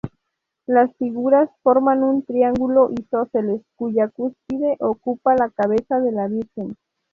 [0.65, 6.75] Las figuras forman un triángulo isósceles, cuya cúspide ocupa la cabeza de la Virgen.